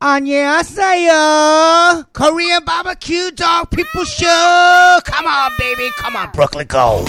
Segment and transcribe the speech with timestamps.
[0.00, 2.04] 안녕하세요.
[2.12, 5.00] Korean barbecue dog people show.
[5.04, 5.90] Come on, baby.
[5.96, 7.04] Come on, Brooklyn, go.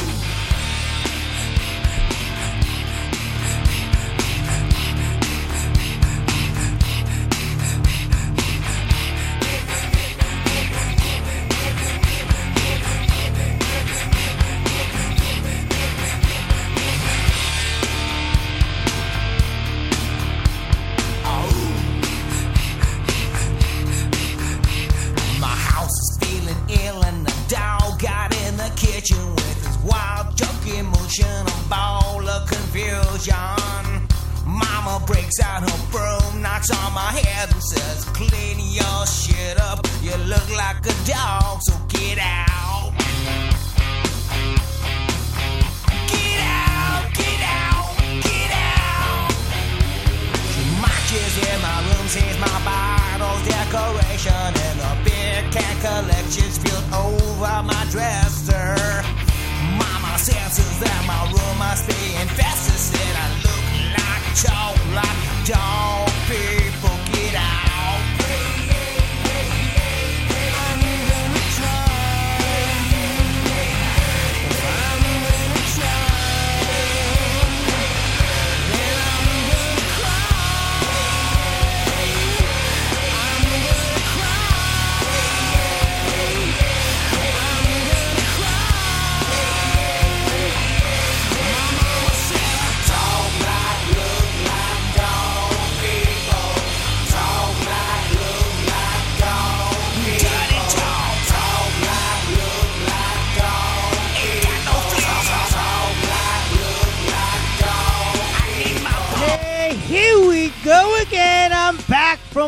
[38.81, 39.87] Your shit up.
[40.03, 42.93] You look like a dog, so get out.
[46.13, 47.93] Get out, get out,
[48.27, 49.29] get out.
[50.83, 57.63] Matches in my room, sees my bottles, decoration, and a big cat collection spilled over
[57.63, 58.75] my dresser.
[59.81, 63.65] Mama senses that my room must be infested, said I look
[63.97, 66.60] like chalk, like dog people.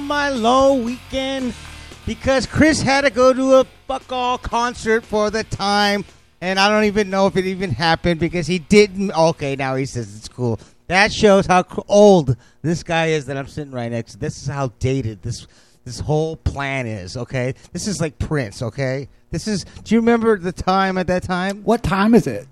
[0.02, 1.54] From my low weekend
[2.06, 6.04] because Chris had to go to a fuck all concert for the time,
[6.40, 9.12] and I don't even know if it even happened because he didn't.
[9.12, 10.58] Okay, now he says it's cool.
[10.88, 14.18] That shows how old this guy is that I'm sitting right next to.
[14.18, 15.46] This is how dated this
[15.84, 17.16] this whole plan is.
[17.16, 18.60] Okay, this is like Prince.
[18.60, 19.64] Okay, this is.
[19.84, 21.62] Do you remember the time at that time?
[21.62, 22.48] What time is it?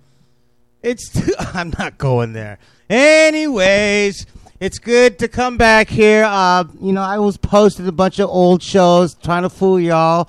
[0.84, 1.10] It's
[1.54, 2.58] I'm not going there.
[2.88, 4.24] Anyways,
[4.60, 6.24] it's good to come back here.
[6.24, 10.28] Uh, you know, I was posted a bunch of old shows trying to fool y'all,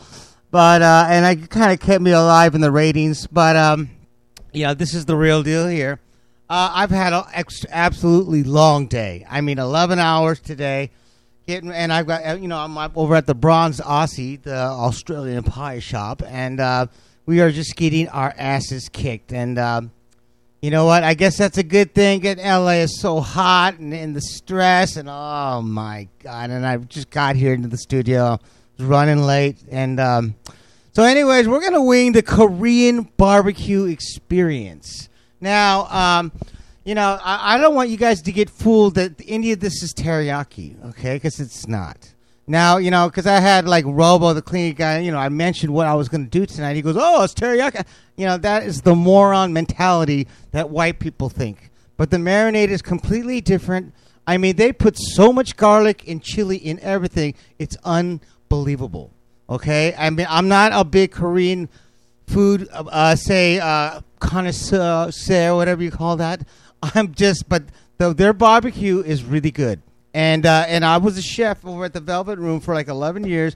[0.50, 3.28] but uh, and I kind of kept me alive in the ratings.
[3.28, 3.90] But um,
[4.54, 6.00] you know, this is the real deal here.
[6.50, 9.26] Uh, I've had an ex- absolutely long day.
[9.30, 10.92] I mean, 11 hours today.
[11.48, 15.80] Getting, and I've got you know I'm over at the Bronzed Aussie, the Australian pie
[15.80, 16.86] shop, and uh,
[17.26, 19.34] we are just getting our asses kicked.
[19.34, 19.92] And um,
[20.62, 21.04] you know what?
[21.04, 22.20] I guess that's a good thing.
[22.20, 26.52] Getting LA is so hot and, and the stress and oh my god!
[26.52, 28.40] And I just got here into the studio,
[28.78, 30.36] running late, and um,
[30.94, 35.10] so anyways, we're gonna wing the Korean barbecue experience.
[35.40, 36.32] Now, um,
[36.84, 39.82] you know, I, I don't want you guys to get fooled that any of this
[39.82, 41.16] is teriyaki, okay?
[41.16, 42.14] Because it's not.
[42.48, 45.74] Now, you know, because I had like Robo, the cleaning guy, you know, I mentioned
[45.74, 46.76] what I was going to do tonight.
[46.76, 47.86] He goes, oh, it's teriyaki.
[48.18, 51.72] You know, that is the moron mentality that white people think.
[51.98, 53.94] But the marinade is completely different.
[54.26, 59.12] I mean, they put so much garlic and chili in everything, it's unbelievable.
[59.50, 59.94] Okay?
[59.98, 61.70] I mean, I'm not a big Korean
[62.28, 66.48] food, uh, uh, say, uh, connoisseur, whatever you call that.
[66.96, 67.64] I'm just, but
[67.98, 69.82] the, their barbecue is really good.
[70.14, 73.24] And uh, and I was a chef over at the Velvet Room for like 11
[73.26, 73.56] years,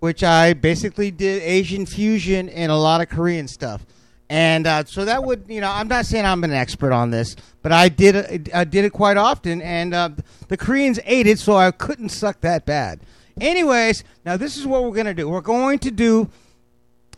[0.00, 3.86] which I basically did Asian fusion and a lot of Korean stuff.
[4.28, 7.36] And uh, so that would, you know, I'm not saying I'm an expert on this,
[7.62, 10.10] but I did I did it quite often, and uh,
[10.48, 13.00] the Koreans ate it, so I couldn't suck that bad.
[13.40, 15.28] Anyways, now this is what we're gonna do.
[15.28, 16.30] We're going to do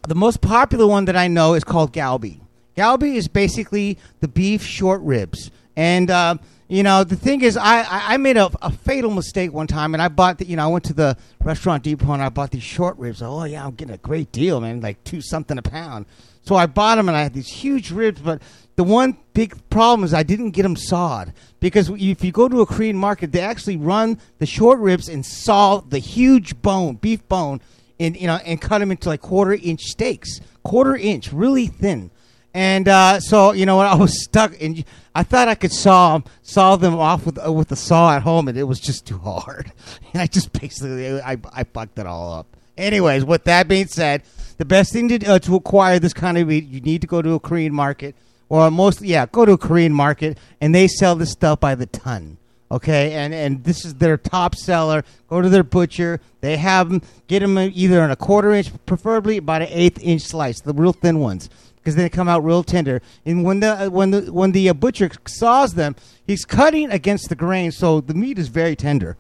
[0.08, 2.40] the most popular one that I know is called galbi.
[2.76, 6.36] Galbi is basically the beef short ribs, and uh,
[6.68, 10.02] you know the thing is, I I made a, a fatal mistake one time, and
[10.02, 12.62] I bought the you know I went to the restaurant Depot and I bought these
[12.62, 13.22] short ribs.
[13.22, 16.06] Oh yeah, I'm getting a great deal, man, like two something a pound.
[16.42, 18.40] So I bought them, and I had these huge ribs, but
[18.76, 22.60] the one big problem is I didn't get them sawed because if you go to
[22.60, 27.26] a Korean market, they actually run the short ribs and saw the huge bone, beef
[27.28, 27.60] bone,
[27.98, 32.10] and you know, and cut them into like quarter inch steaks, quarter inch, really thin.
[32.56, 34.82] And uh, so you know what, I was stuck, and
[35.14, 38.48] I thought I could saw saw them off with uh, with the saw at home,
[38.48, 39.70] and it was just too hard.
[40.14, 42.46] And I just basically I I fucked it all up.
[42.78, 44.22] Anyways, with that being said,
[44.56, 47.20] the best thing to uh, to acquire this kind of meat, you need to go
[47.20, 48.14] to a Korean market,
[48.48, 51.86] or most yeah, go to a Korean market, and they sell this stuff by the
[51.86, 52.38] ton.
[52.70, 55.04] Okay, and and this is their top seller.
[55.28, 56.20] Go to their butcher.
[56.40, 57.02] They have them.
[57.28, 60.92] Get them either in a quarter inch, preferably about an eighth inch slice, the real
[60.92, 61.48] thin ones,
[61.86, 63.00] because they come out real tender.
[63.24, 65.94] And when the when the when the uh, butcher saws them,
[66.26, 69.16] he's cutting against the grain, so the meat is very tender.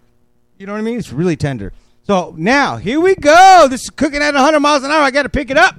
[0.58, 0.98] You know what I mean?
[0.98, 1.72] It's really tender.
[2.02, 3.68] So now here we go.
[3.70, 5.02] This is cooking at 100 miles an hour.
[5.02, 5.76] I got to pick it up.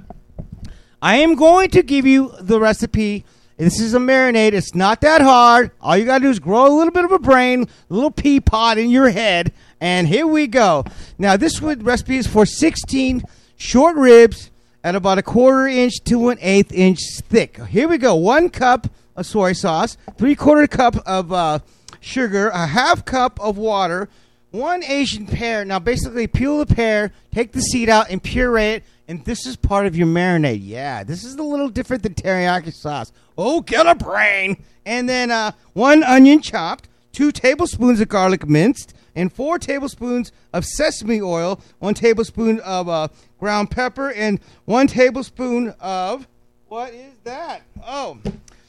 [1.02, 3.26] I am going to give you the recipe.
[3.58, 4.54] This is a marinade.
[4.54, 5.72] It's not that hard.
[5.82, 8.10] All you got to do is grow a little bit of a brain, a little
[8.10, 10.86] pea pod in your head, and here we go.
[11.18, 13.24] Now, this recipe is for 16
[13.56, 14.50] short ribs
[14.84, 17.62] at about a quarter inch to an eighth inch thick.
[17.66, 18.14] Here we go.
[18.14, 21.58] One cup of soy sauce, three quarter cup of uh,
[22.00, 24.08] sugar, a half cup of water,
[24.50, 25.64] one Asian pear.
[25.64, 28.84] Now, basically, peel the pear, take the seed out, and puree it.
[29.08, 30.60] And this is part of your marinade.
[30.62, 33.10] Yeah, this is a little different than teriyaki sauce.
[33.36, 34.62] Oh, get a brain!
[34.84, 40.64] And then uh, one onion chopped, two tablespoons of garlic minced, and four tablespoons of
[40.64, 43.08] sesame oil, one tablespoon of uh,
[43.40, 46.28] ground pepper, and one tablespoon of
[46.68, 47.62] what is that?
[47.84, 48.18] Oh,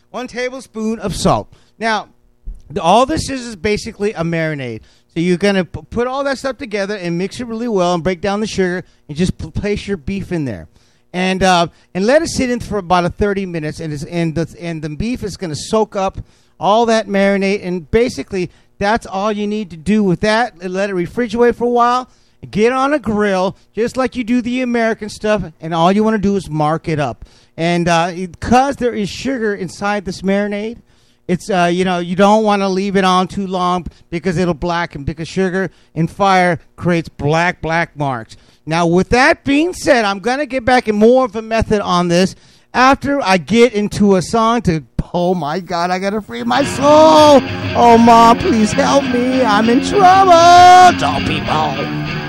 [0.10, 1.54] one tablespoon of salt.
[1.78, 2.10] Now,
[2.81, 4.81] all this is is basically a marinade.
[5.10, 8.04] So you're gonna p- put all that stuff together and mix it really well and
[8.04, 10.68] break down the sugar and just p- place your beef in there,
[11.13, 14.56] and uh, and let it sit in for about a 30 minutes and and the
[14.60, 16.18] and the beef is gonna soak up
[16.60, 18.50] all that marinade and basically
[18.80, 20.58] that's all you need to do with that.
[20.58, 22.10] Let it refrigerate for a while.
[22.50, 26.16] Get on a grill just like you do the American stuff, and all you want
[26.16, 27.26] to do is mark it up.
[27.58, 27.86] And
[28.31, 30.81] because there is sugar inside this marinade,
[31.28, 34.56] it's uh, you know you don't want to leave it on too long because it'll
[34.56, 38.36] blacken because sugar and fire creates black black marks.
[38.66, 42.08] Now, with that being said, I'm gonna get back in more of a method on
[42.08, 42.36] this
[42.74, 44.83] after I get into a song to.
[45.12, 45.89] Oh my God!
[45.89, 47.39] I gotta free my soul.
[47.75, 49.42] Oh, mom, please help me.
[49.44, 50.98] I'm in trouble.
[51.25, 52.29] People.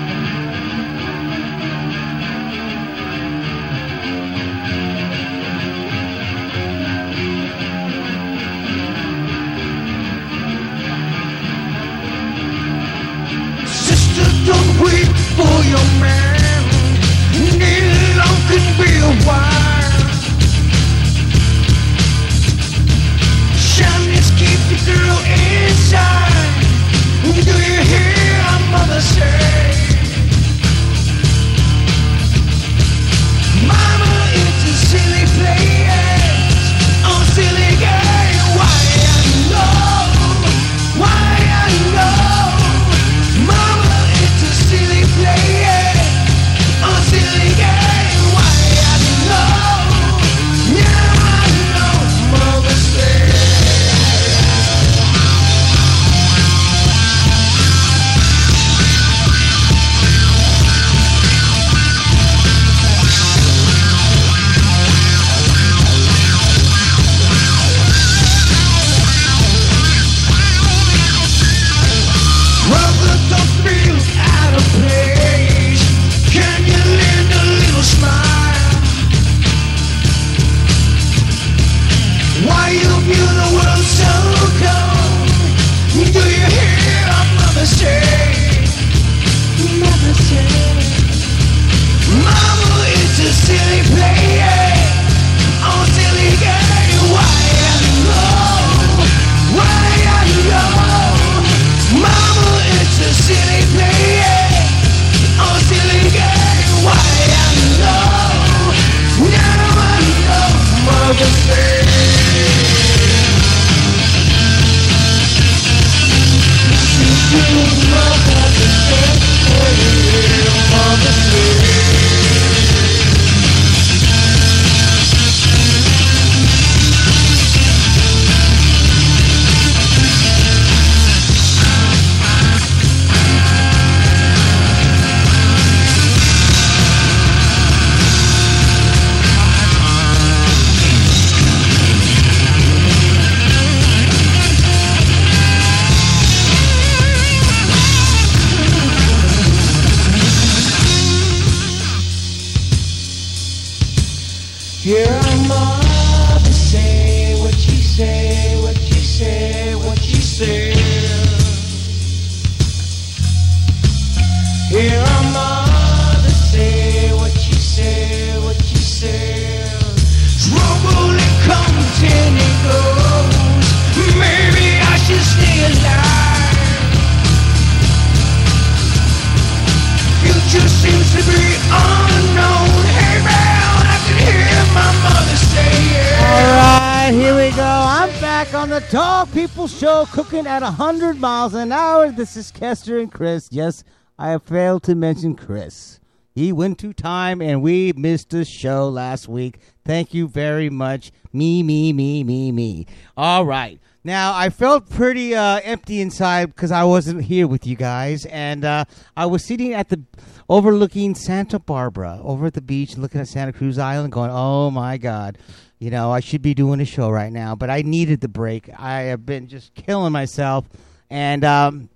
[188.51, 192.11] the Dog People Show, cooking at 100 miles an hour.
[192.11, 193.47] This is Kester and Chris.
[193.49, 193.85] Yes,
[194.19, 196.01] I have failed to mention Chris.
[196.35, 199.59] He went to time and we missed the show last week.
[199.85, 201.13] Thank you very much.
[201.31, 202.87] Me, me, me, me, me.
[203.15, 203.79] All right.
[204.03, 208.25] Now, I felt pretty uh, empty inside because I wasn't here with you guys.
[208.25, 208.83] And uh,
[209.15, 210.03] I was sitting at the
[210.49, 214.97] overlooking Santa Barbara over at the beach, looking at Santa Cruz Island, going, oh my
[214.97, 215.37] God.
[215.81, 218.69] You know, I should be doing a show right now, but I needed the break.
[218.77, 220.69] I have been just killing myself.
[221.09, 221.89] And um,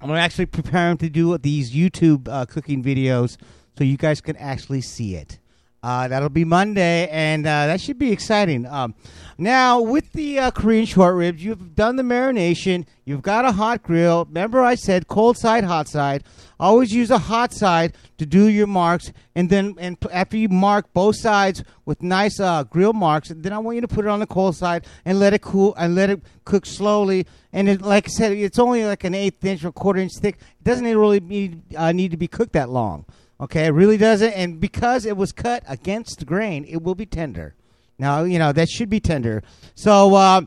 [0.00, 3.36] I'm actually preparing to do these YouTube uh, cooking videos
[3.76, 5.38] so you guys can actually see it.
[5.80, 8.66] Uh, that'll be Monday, and uh, that should be exciting.
[8.66, 8.96] Um,
[9.40, 12.84] now, with the uh, Korean short ribs, you've done the marination.
[13.04, 14.24] You've got a hot grill.
[14.24, 16.24] Remember, I said cold side, hot side.
[16.58, 20.92] Always use a hot side to do your marks, and then and after you mark
[20.92, 24.18] both sides with nice uh, grill marks, then I want you to put it on
[24.18, 27.24] the cold side and let it cool and let it cook slowly.
[27.52, 30.34] And it, like I said, it's only like an eighth inch or quarter inch thick.
[30.34, 33.04] It doesn't really need, uh, need to be cooked that long.
[33.40, 34.32] Okay, it really doesn't.
[34.32, 37.54] And because it was cut against the grain, it will be tender.
[37.98, 39.42] Now, you know, that should be tender.
[39.74, 40.42] So, uh,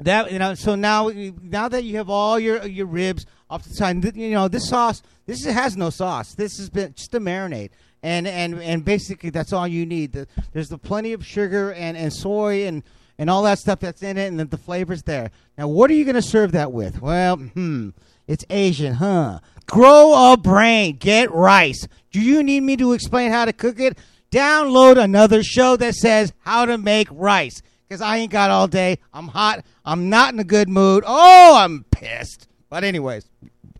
[0.00, 1.10] that you know, so now
[1.42, 5.02] now that you have all your your ribs off the side, you know, this sauce
[5.28, 6.34] this has no sauce.
[6.34, 7.70] This has been just a marinade.
[8.02, 10.12] And and and basically that's all you need.
[10.12, 12.82] The, there's the plenty of sugar and, and soy and
[13.18, 15.30] and all that stuff that's in it, and the, the flavors there.
[15.56, 17.02] Now, what are you going to serve that with?
[17.02, 17.90] Well, hmm,
[18.26, 19.40] it's Asian, huh?
[19.66, 21.88] Grow a brain, get rice.
[22.10, 23.98] Do you need me to explain how to cook it?
[24.30, 27.60] Download another show that says how to make rice.
[27.88, 28.98] Because I ain't got all day.
[29.12, 29.64] I'm hot.
[29.84, 31.04] I'm not in a good mood.
[31.06, 32.46] Oh, I'm pissed.
[32.68, 33.24] But anyways,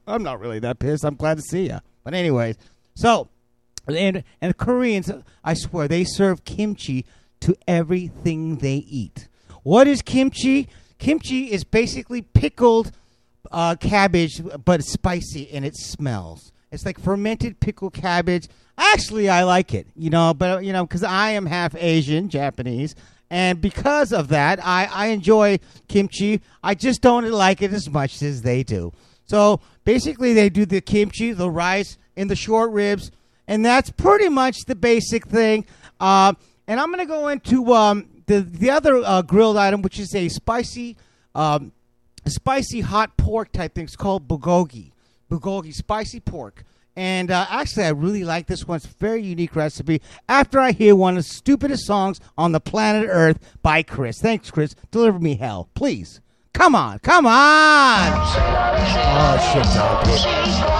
[0.06, 1.04] I'm not really that pissed.
[1.04, 1.78] I'm glad to see you.
[2.04, 2.56] But anyways,
[2.94, 3.28] so
[3.86, 5.10] and and the Koreans,
[5.44, 7.04] I swear, they serve kimchi
[7.40, 9.28] to everything they eat.
[9.62, 10.68] What is kimchi?
[10.98, 12.92] Kimchi is basically pickled
[13.50, 16.52] uh, cabbage, but it's spicy and it smells.
[16.70, 18.48] It's like fermented pickled cabbage.
[18.76, 22.94] Actually, I like it, you know, but you know, because I am half Asian, Japanese,
[23.30, 26.40] and because of that, I, I enjoy kimchi.
[26.62, 28.92] I just don't like it as much as they do.
[29.24, 33.10] So basically, they do the kimchi, the rice, and the short ribs,
[33.46, 35.64] and that's pretty much the basic thing.
[35.98, 36.34] Uh,
[36.68, 40.14] and I'm going to go into um, the the other uh, grilled item, which is
[40.14, 40.96] a spicy.
[41.34, 41.72] Um,
[42.26, 43.84] spicy hot pork type thing.
[43.84, 44.92] It's called bulgogi.
[45.30, 46.64] Bulgogi, spicy pork.
[46.96, 48.76] And uh, actually, I really like this one.
[48.76, 50.02] It's a very unique recipe.
[50.28, 54.20] After I hear one of the stupidest songs on the planet Earth by Chris.
[54.20, 54.74] Thanks, Chris.
[54.90, 56.20] Deliver me hell, please.
[56.52, 58.10] Come on, come on.
[59.14, 60.77] Oh shit,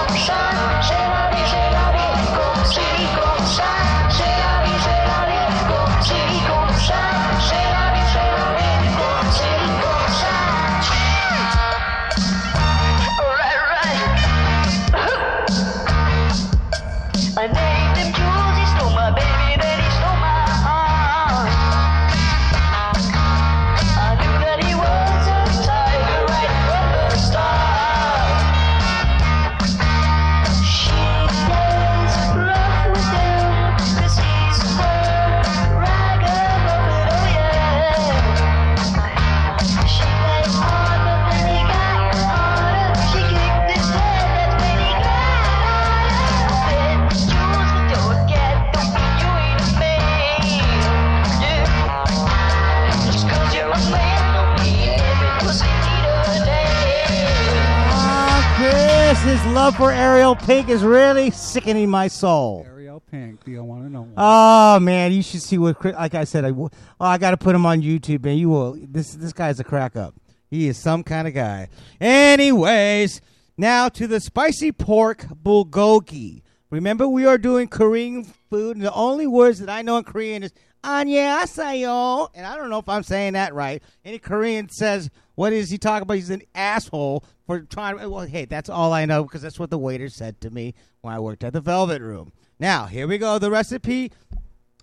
[60.49, 62.65] Pink is really sickening my soul.
[62.67, 63.45] Ariel Pink.
[63.45, 64.07] Do you want to know?
[64.17, 65.77] Oh man, you should see what.
[65.77, 68.35] Chris- Like I said, I, oh, I got to put him on YouTube, man.
[68.35, 68.75] You will.
[68.81, 70.15] This this guy's a crack up.
[70.49, 71.69] He is some kind of guy.
[72.01, 73.21] Anyways,
[73.59, 76.41] now to the spicy pork bulgogi.
[76.71, 80.41] Remember, we are doing Korean food, and the only words that I know in Korean
[80.41, 80.51] is"
[80.83, 82.29] Annyeonghaseyo.
[82.33, 83.81] And I don't know if I'm saying that right.
[84.05, 86.15] Any Korean says, what is he talking about?
[86.15, 87.97] He's an asshole for trying.
[87.97, 91.13] Well, hey, that's all I know because that's what the waiter said to me when
[91.13, 92.33] I worked at the Velvet Room.
[92.59, 93.39] Now, here we go.
[93.39, 94.11] The recipe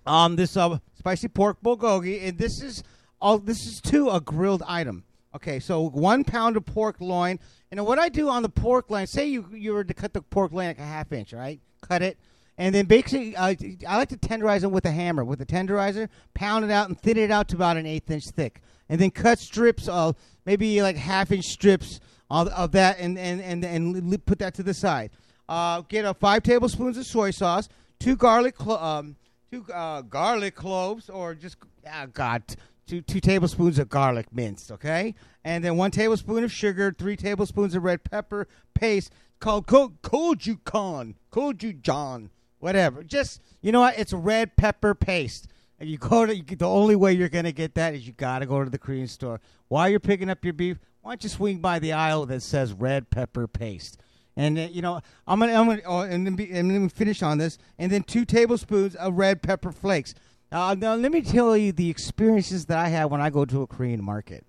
[0.06, 2.26] on um, this uh, spicy pork bulgogi.
[2.26, 2.82] And this is
[3.20, 3.38] all.
[3.38, 5.04] This is too a grilled item.
[5.34, 7.38] Okay, so one pound of pork loin.
[7.70, 10.22] And what I do on the pork loin, say you you were to cut the
[10.22, 11.60] pork loin like a half inch, right?
[11.82, 12.16] Cut it
[12.58, 13.54] and then basically uh,
[13.86, 15.24] i like to tenderize them with a hammer.
[15.24, 18.24] With a tenderizer pound it out and thin it out to about an eighth inch
[18.28, 18.62] thick.
[18.88, 23.64] And then cut strips of maybe like half inch strips of, that and and and,
[23.64, 25.10] and put that to the side.
[25.48, 29.16] Uh, get uh, five tablespoons of soy sauce two garlic clo- um,
[29.50, 31.56] two uh, garlic cloves or just
[31.88, 32.42] ah, God,
[32.86, 37.74] two two tablespoons of garlic minced, okay, and then one tablespoon of sugar, three tablespoons
[37.74, 43.02] of red pepper paste called ko- kojukan, kojujan, whatever.
[43.02, 43.98] Just you know what?
[43.98, 45.48] It's red pepper paste.
[45.78, 48.46] And you go to you, the only way you're gonna get that is you gotta
[48.46, 49.40] go to the Korean store.
[49.68, 52.72] While you're picking up your beef, why don't you swing by the aisle that says
[52.72, 53.98] red pepper paste?
[54.36, 57.38] And uh, you know, I'm gonna, I'm gonna, oh, and then, be, and finish on
[57.38, 60.14] this, and then two tablespoons of red pepper flakes.
[60.52, 63.62] Uh, now, let me tell you the experiences that I had when I go to
[63.62, 64.46] a Korean market.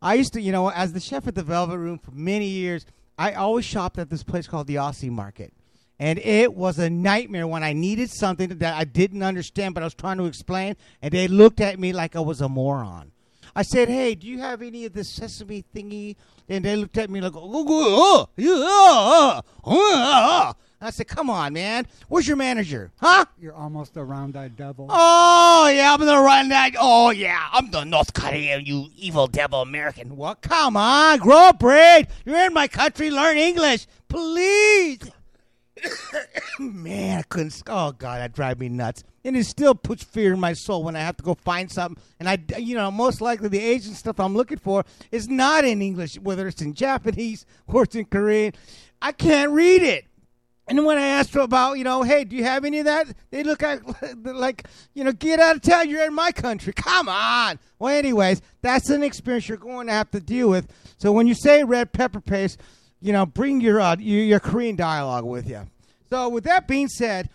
[0.00, 2.86] I used to, you know, as the chef at the Velvet Room for many years,
[3.18, 5.52] I always shopped at this place called the Assi Market.
[6.02, 9.86] And it was a nightmare when I needed something that I didn't understand, but I
[9.86, 13.12] was trying to explain, and they looked at me like I was a moron.
[13.54, 16.16] I said, "Hey, do you have any of this sesame thingy?"
[16.48, 20.90] And they looked at me like, "Oh, oh, oh, oh, oh." oh, oh, oh I
[20.90, 21.86] said, "Come on, man.
[22.08, 22.90] Where's your manager?
[23.00, 24.88] Huh?" You're almost a round-eyed devil.
[24.90, 26.74] Oh yeah, I'm the round-eyed.
[26.80, 30.16] Oh yeah, I'm the North Korean, you evil devil American.
[30.16, 30.42] What?
[30.42, 32.08] Come on, grow up, braid.
[32.24, 33.08] You're in my country.
[33.08, 34.98] Learn English, please.
[36.58, 37.62] Man, I couldn't.
[37.66, 39.04] Oh God, that drives me nuts.
[39.24, 42.02] And it still puts fear in my soul when I have to go find something.
[42.18, 45.80] And I, you know, most likely the Asian stuff I'm looking for is not in
[45.80, 48.52] English, whether it's in Japanese or it's in Korean.
[49.00, 50.06] I can't read it.
[50.68, 53.08] And when I asked about, you know, hey, do you have any of that?
[53.30, 53.82] They look at
[54.24, 55.90] like, you know, get out of town.
[55.90, 56.72] You're in my country.
[56.72, 57.58] Come on.
[57.78, 60.72] Well, anyways, that's an experience you're going to have to deal with.
[60.98, 62.60] So when you say red pepper paste,
[63.02, 65.66] you know, bring your uh, your, your Korean dialogue with you.
[66.08, 67.28] So with that being said,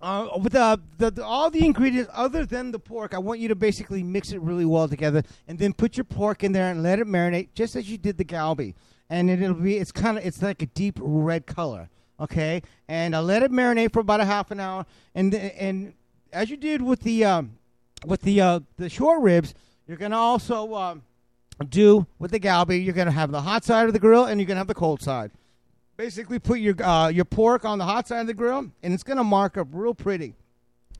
[0.00, 3.48] uh, with the, the, the all the ingredients other than the pork, I want you
[3.48, 6.82] to basically mix it really well together, and then put your pork in there and
[6.82, 8.74] let it marinate, just as you did the galbi.
[9.10, 11.88] And it, it'll be it's kind of it's like a deep red color,
[12.18, 12.62] okay?
[12.88, 15.94] And I let it marinate for about a half an hour, and and
[16.32, 17.58] as you did with the um,
[18.04, 19.54] with the uh, the short ribs,
[19.86, 21.02] you're gonna also um,
[21.64, 22.84] do with the galbi.
[22.84, 25.02] You're gonna have the hot side of the grill, and you're gonna have the cold
[25.02, 25.30] side
[25.96, 29.02] basically put your uh, your pork on the hot side of the grill, and it's
[29.02, 30.34] gonna mark up real pretty.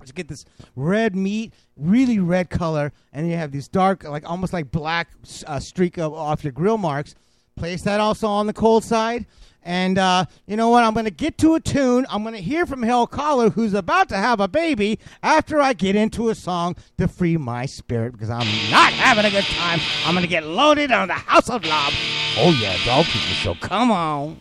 [0.05, 0.45] You get this
[0.77, 5.09] red meat, really red color, and you have these dark, like almost like black
[5.47, 7.15] uh, streak of, off your grill marks.
[7.57, 9.27] Place that also on the cold side.
[9.67, 10.85] And uh, you know what?
[10.85, 12.07] I'm going to get to a tune.
[12.09, 15.73] I'm going to hear from Hell Collar, who's about to have a baby, after I
[15.73, 19.81] get into a song to free my spirit because I'm not having a good time.
[20.05, 21.93] I'm going to get loaded on the House of Love.
[22.39, 23.35] Oh, yeah, dog people.
[23.43, 24.41] So come on.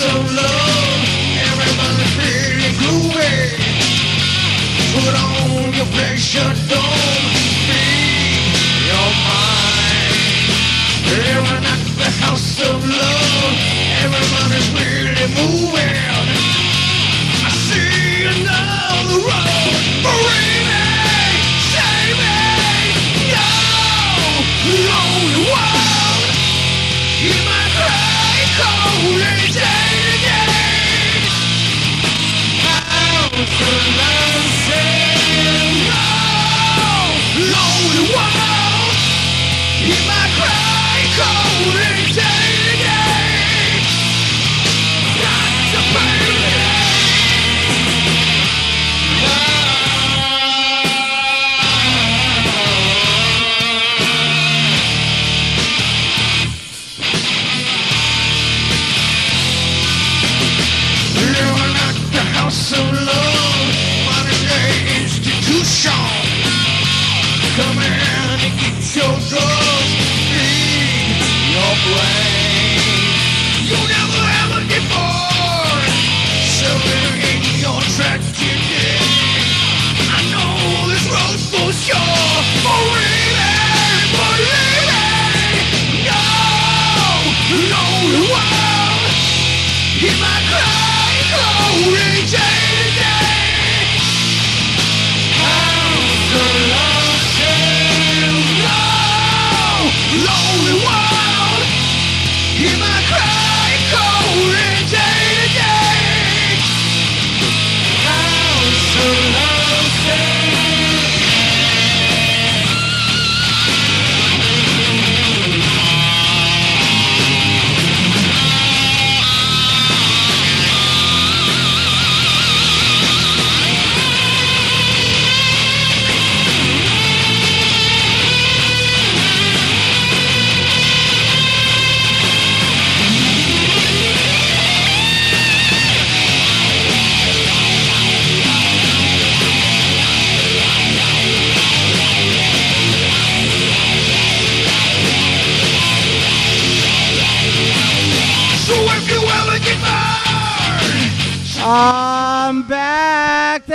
[0.00, 0.80] So low,
[1.50, 3.36] everybody's feeling groovy.
[4.94, 6.69] Put on your don't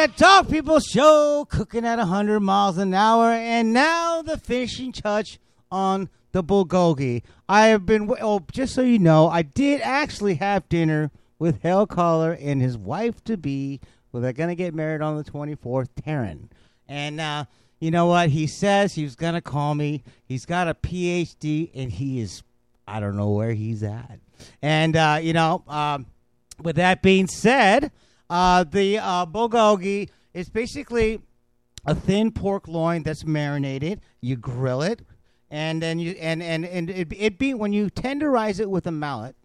[0.06, 5.40] The Dog People Show, cooking at 100 miles an hour, and now the finishing touch
[5.72, 7.24] on the bulgogi.
[7.50, 11.88] I have been, oh, just so you know, I did actually have dinner with Hale
[11.88, 13.80] Collar and his wife to be,
[14.12, 16.50] who they're going to get married on the 24th, Taryn.
[16.88, 17.46] And uh,
[17.80, 18.30] you know what?
[18.30, 20.04] He says he's going to call me.
[20.24, 22.44] He's got a PhD, and he is,
[22.88, 24.20] I don't know where he's at.
[24.62, 26.06] And, uh, you know, um,
[26.62, 27.92] with that being said,
[28.30, 31.22] uh, the uh, bulgogi is basically
[31.86, 34.02] a thin pork loin that's marinated.
[34.22, 35.02] You grill it,
[35.50, 38.92] and then you and and and it, it be when you tenderize it with a
[38.92, 39.36] mallet,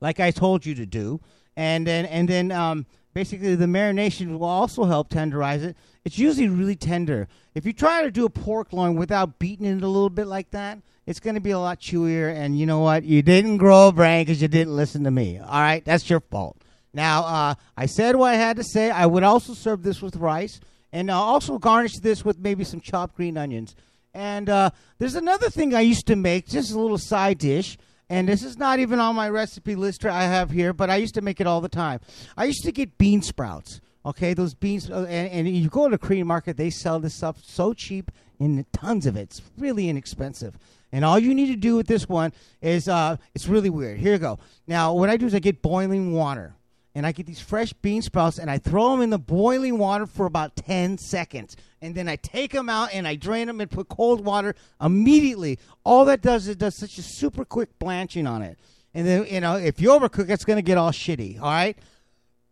[0.00, 1.20] like I told you to do,
[1.56, 5.76] and then and then um, basically the marination will also help tenderize it.
[6.04, 7.28] It's usually really tender.
[7.54, 10.50] If you try to do a pork loin without beating it a little bit like
[10.50, 12.34] that, it's going to be a lot chewier.
[12.34, 13.04] And you know what?
[13.04, 15.38] You didn't grow a brain because you didn't listen to me.
[15.38, 16.58] All right, that's your fault.
[16.92, 18.90] Now, uh, I said what I had to say.
[18.90, 20.60] I would also serve this with rice,
[20.92, 23.74] and uh, also garnish this with maybe some chopped green onions.
[24.14, 27.76] And uh, there's another thing I used to make, just a little side dish.
[28.08, 31.14] And this is not even on my recipe list I have here, but I used
[31.14, 32.00] to make it all the time.
[32.36, 33.80] I used to get bean sprouts.
[34.06, 37.14] Okay, those beans, uh, and, and you go to the Korean market, they sell this
[37.14, 39.22] stuff so cheap and tons of it.
[39.22, 40.56] It's really inexpensive.
[40.92, 43.98] And all you need to do with this one is, uh, it's really weird.
[43.98, 44.38] Here you go.
[44.66, 46.54] Now, what I do is I get boiling water
[46.96, 50.06] and I get these fresh bean sprouts and I throw them in the boiling water
[50.06, 51.54] for about 10 seconds.
[51.82, 55.58] And then I take them out and I drain them and put cold water immediately.
[55.84, 58.58] All that does is it does such a super quick blanching on it.
[58.94, 61.38] And then, you know, if you overcook, it's going to get all shitty.
[61.38, 61.76] All right?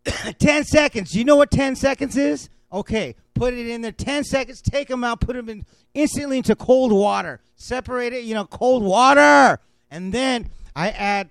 [0.39, 1.15] 10 seconds.
[1.15, 2.51] You know what 10 seconds is?
[2.71, 3.93] Okay, put it in there.
[3.93, 7.41] 10 seconds, take them out, put them in instantly into cold water.
[7.57, 9.59] Separate it, you know, cold water.
[9.91, 11.31] And then I add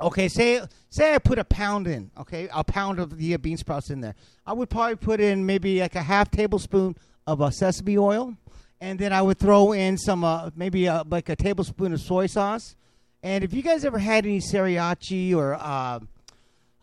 [0.00, 0.60] Okay, say
[0.94, 2.10] say I put a pound in.
[2.18, 4.14] Okay, a pound of the bean sprouts in there.
[4.46, 8.36] I would probably put in maybe like a half tablespoon of uh, sesame oil,
[8.80, 12.26] and then I would throw in some uh, maybe uh, like a tablespoon of soy
[12.26, 12.76] sauce.
[13.22, 15.98] And if you guys ever had any sriracha or uh,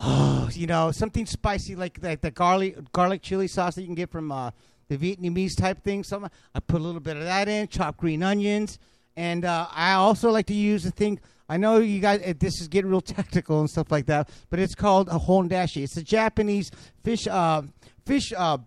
[0.00, 3.94] oh, you know something spicy like like the garlic garlic chili sauce that you can
[3.94, 4.50] get from uh,
[4.88, 8.22] the Vietnamese type thing, some I put a little bit of that in, chopped green
[8.22, 8.78] onions,
[9.16, 11.18] and uh, I also like to use the thing.
[11.48, 14.58] I know you guys, uh, this is getting real technical and stuff like that, but
[14.58, 15.82] it's called a hondashi.
[15.82, 16.70] It's a Japanese
[17.02, 17.62] fish, uh,
[18.06, 18.58] fish, uh,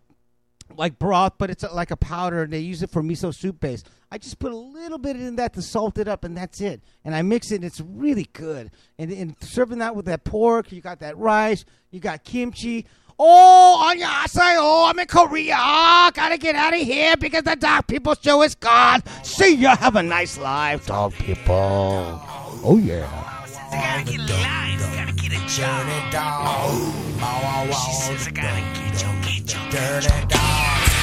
[0.77, 3.83] like broth, but it's like a powder, and they use it for miso soup base.
[4.11, 6.81] I just put a little bit in that to salt it up, and that's it.
[7.03, 8.71] And I mix it, and it's really good.
[8.97, 12.85] And, and serving that with that pork, you got that rice, you got kimchi.
[13.17, 15.55] Oh, annyeonghaseyo, I'm in Korea.
[16.13, 19.03] Gotta get out of here because the dog people show is gone.
[19.23, 19.77] See ya.
[19.77, 22.35] Have a nice life, dog people.
[22.67, 23.06] Oh, yeah.
[23.69, 24.36] Dirty dog.
[27.71, 30.10] She says I gotta get you, get you, get you.
[30.10, 30.94] Dirty dog.